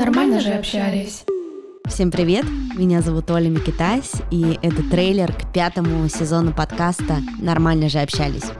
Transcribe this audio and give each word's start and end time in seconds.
Нормально 0.00 0.40
же 0.40 0.52
общались. 0.52 1.24
Всем 1.86 2.10
привет, 2.10 2.46
меня 2.74 3.02
зовут 3.02 3.30
Оля 3.30 3.50
Микитась, 3.50 4.12
и 4.30 4.58
это 4.62 4.82
трейлер 4.82 5.30
к 5.30 5.52
пятому 5.52 6.08
сезону 6.08 6.54
подкаста 6.54 7.18
«Нормально 7.38 7.90
же 7.90 7.98
общались». 7.98 8.50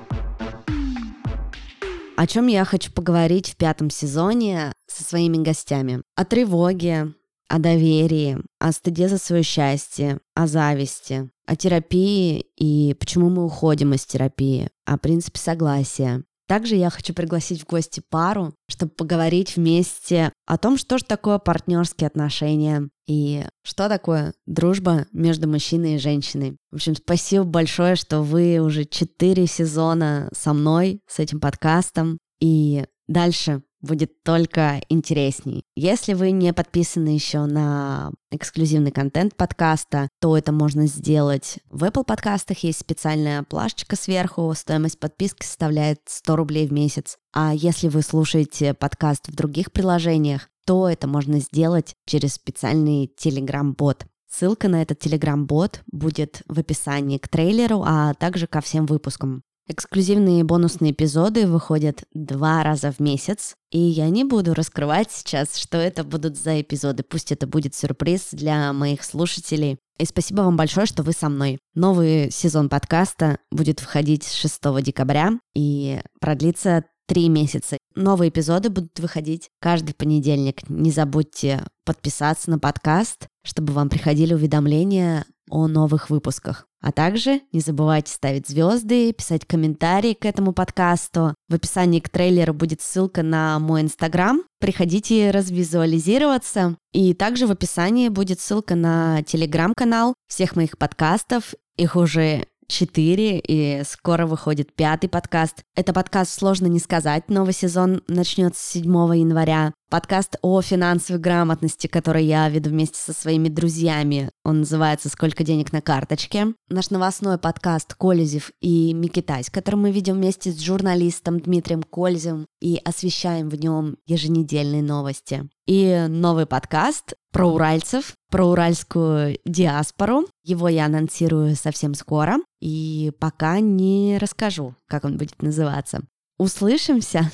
О 2.14 2.26
чем 2.26 2.46
я 2.48 2.66
хочу 2.66 2.92
поговорить 2.92 3.48
в 3.48 3.56
пятом 3.56 3.88
сезоне 3.88 4.74
со 4.86 5.02
своими 5.02 5.38
гостями? 5.38 6.02
О 6.14 6.26
тревоге, 6.26 7.14
о 7.48 7.58
доверии, 7.58 8.36
о 8.58 8.70
стыде 8.70 9.08
за 9.08 9.16
свое 9.16 9.42
счастье, 9.42 10.18
о 10.34 10.46
зависти, 10.46 11.30
о 11.46 11.56
терапии 11.56 12.44
и 12.58 12.92
почему 13.00 13.30
мы 13.30 13.46
уходим 13.46 13.94
из 13.94 14.04
терапии, 14.04 14.68
о 14.84 14.98
принципе 14.98 15.38
согласия, 15.38 16.22
также 16.50 16.74
я 16.74 16.90
хочу 16.90 17.14
пригласить 17.14 17.62
в 17.62 17.66
гости 17.66 18.02
пару, 18.10 18.52
чтобы 18.68 18.90
поговорить 18.90 19.54
вместе 19.54 20.32
о 20.46 20.58
том, 20.58 20.78
что 20.78 20.98
же 20.98 21.04
такое 21.04 21.38
партнерские 21.38 22.08
отношения 22.08 22.88
и 23.06 23.44
что 23.62 23.88
такое 23.88 24.34
дружба 24.46 25.06
между 25.12 25.48
мужчиной 25.48 25.94
и 25.94 25.98
женщиной. 25.98 26.56
В 26.72 26.74
общем, 26.74 26.96
спасибо 26.96 27.44
большое, 27.44 27.94
что 27.94 28.22
вы 28.22 28.58
уже 28.58 28.84
четыре 28.84 29.46
сезона 29.46 30.28
со 30.36 30.52
мной, 30.52 30.98
с 31.06 31.20
этим 31.20 31.38
подкастом. 31.38 32.18
И 32.40 32.84
дальше 33.06 33.62
будет 33.80 34.22
только 34.22 34.80
интересней. 34.88 35.64
Если 35.76 36.14
вы 36.14 36.30
не 36.30 36.52
подписаны 36.52 37.08
еще 37.08 37.46
на 37.46 38.12
эксклюзивный 38.30 38.92
контент 38.92 39.36
подкаста, 39.36 40.08
то 40.20 40.36
это 40.36 40.52
можно 40.52 40.86
сделать 40.86 41.58
в 41.70 41.84
Apple 41.84 42.04
подкастах. 42.04 42.58
Есть 42.58 42.80
специальная 42.80 43.42
плашечка 43.42 43.96
сверху, 43.96 44.52
стоимость 44.54 44.98
подписки 44.98 45.44
составляет 45.44 46.00
100 46.06 46.36
рублей 46.36 46.66
в 46.66 46.72
месяц. 46.72 47.16
А 47.32 47.54
если 47.54 47.88
вы 47.88 48.02
слушаете 48.02 48.74
подкаст 48.74 49.28
в 49.28 49.34
других 49.34 49.72
приложениях, 49.72 50.48
то 50.64 50.88
это 50.88 51.06
можно 51.08 51.40
сделать 51.40 51.94
через 52.06 52.34
специальный 52.34 53.10
Telegram-бот. 53.18 54.06
Ссылка 54.30 54.68
на 54.68 54.80
этот 54.82 55.04
Telegram-бот 55.04 55.82
будет 55.90 56.42
в 56.46 56.58
описании 56.58 57.18
к 57.18 57.28
трейлеру, 57.28 57.82
а 57.84 58.14
также 58.14 58.46
ко 58.46 58.60
всем 58.60 58.86
выпускам. 58.86 59.42
Эксклюзивные 59.70 60.42
бонусные 60.42 60.90
эпизоды 60.90 61.46
выходят 61.46 62.02
два 62.12 62.64
раза 62.64 62.90
в 62.90 62.98
месяц, 62.98 63.54
и 63.70 63.78
я 63.78 64.08
не 64.08 64.24
буду 64.24 64.52
раскрывать 64.52 65.12
сейчас, 65.12 65.56
что 65.56 65.78
это 65.78 66.02
будут 66.02 66.36
за 66.36 66.60
эпизоды. 66.60 67.04
Пусть 67.04 67.30
это 67.30 67.46
будет 67.46 67.76
сюрприз 67.76 68.30
для 68.32 68.72
моих 68.72 69.04
слушателей. 69.04 69.78
И 69.96 70.04
спасибо 70.06 70.40
вам 70.40 70.56
большое, 70.56 70.88
что 70.88 71.04
вы 71.04 71.12
со 71.12 71.28
мной. 71.28 71.60
Новый 71.76 72.32
сезон 72.32 72.68
подкаста 72.68 73.38
будет 73.52 73.78
входить 73.78 74.24
с 74.24 74.32
6 74.32 74.82
декабря 74.82 75.38
и 75.54 76.00
продлится 76.20 76.86
три 77.06 77.28
месяца. 77.28 77.78
Новые 77.94 78.30
эпизоды 78.30 78.70
будут 78.70 78.98
выходить 78.98 79.50
каждый 79.60 79.94
понедельник. 79.94 80.68
Не 80.68 80.90
забудьте 80.90 81.64
подписаться 81.84 82.50
на 82.50 82.58
подкаст, 82.58 83.28
чтобы 83.44 83.72
вам 83.72 83.88
приходили 83.88 84.34
уведомления 84.34 85.26
о 85.48 85.68
новых 85.68 86.10
выпусках. 86.10 86.66
А 86.80 86.92
также 86.92 87.42
не 87.52 87.60
забывайте 87.60 88.12
ставить 88.12 88.48
звезды, 88.48 89.12
писать 89.12 89.44
комментарии 89.46 90.14
к 90.14 90.24
этому 90.24 90.52
подкасту. 90.52 91.34
В 91.48 91.54
описании 91.54 92.00
к 92.00 92.08
трейлеру 92.08 92.54
будет 92.54 92.80
ссылка 92.80 93.22
на 93.22 93.58
мой 93.58 93.82
инстаграм. 93.82 94.42
Приходите 94.58 95.30
развизуализироваться. 95.30 96.76
И 96.92 97.12
также 97.14 97.46
в 97.46 97.50
описании 97.50 98.08
будет 98.08 98.40
ссылка 98.40 98.74
на 98.74 99.22
телеграм-канал 99.22 100.14
всех 100.26 100.56
моих 100.56 100.78
подкастов. 100.78 101.54
Их 101.76 101.96
уже 101.96 102.46
4, 102.70 103.38
и 103.40 103.82
скоро 103.84 104.26
выходит 104.26 104.74
пятый 104.74 105.08
подкаст. 105.08 105.62
Это 105.74 105.92
подкаст 105.92 106.32
«Сложно 106.32 106.66
не 106.66 106.78
сказать». 106.78 107.28
Новый 107.28 107.52
сезон 107.52 108.02
начнется 108.08 108.62
7 108.62 108.84
января. 109.16 109.72
Подкаст 109.90 110.36
о 110.42 110.62
финансовой 110.62 111.20
грамотности, 111.20 111.88
который 111.88 112.24
я 112.24 112.48
веду 112.48 112.70
вместе 112.70 112.96
со 112.96 113.12
своими 113.12 113.48
друзьями. 113.48 114.30
Он 114.44 114.60
называется 114.60 115.08
«Сколько 115.08 115.42
денег 115.42 115.72
на 115.72 115.80
карточке». 115.80 116.54
Наш 116.68 116.90
новостной 116.90 117.38
подкаст 117.38 117.94
«Колезев 117.94 118.52
и 118.60 118.94
Микитась», 118.94 119.50
который 119.50 119.74
мы 119.74 119.90
ведем 119.90 120.14
вместе 120.14 120.52
с 120.52 120.60
журналистом 120.60 121.40
Дмитрием 121.40 121.82
Кользевым 121.82 122.46
и 122.60 122.80
освещаем 122.84 123.48
в 123.48 123.56
нем 123.56 123.96
еженедельные 124.06 124.84
новости. 124.84 125.50
И 125.66 126.06
новый 126.08 126.46
подкаст 126.46 127.14
про 127.32 127.48
уральцев, 127.48 128.14
про 128.30 128.46
уральскую 128.46 129.40
диаспору. 129.44 130.24
Его 130.44 130.68
я 130.68 130.84
анонсирую 130.84 131.56
совсем 131.56 131.94
скоро. 131.94 132.36
И 132.60 133.10
пока 133.18 133.58
не 133.58 134.18
расскажу, 134.20 134.76
как 134.86 135.04
он 135.04 135.16
будет 135.16 135.42
называться. 135.42 136.02
Услышимся! 136.38 137.28